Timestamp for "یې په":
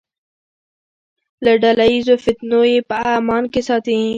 2.71-2.97